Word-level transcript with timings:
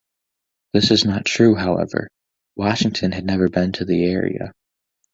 This 0.73 0.89
is 0.89 1.05
not 1.05 1.25
true 1.25 1.53
however; 1.53 2.09
Washington 2.55 3.11
had 3.11 3.23
never 3.23 3.49
been 3.49 3.71
to 3.73 3.85
the 3.85 4.03
area. 4.05 4.51